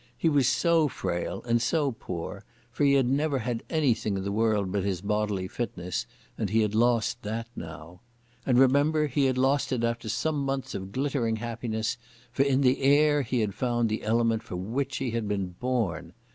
[0.17, 4.31] He was so frail and so poor, for he had never had anything in the
[4.31, 6.07] world but his bodily fitness,
[6.39, 8.01] and he had lost that now.
[8.43, 11.97] And remember, he had lost it after some months of glittering happiness,
[12.31, 16.13] for in the air he had found the element for which he had been born.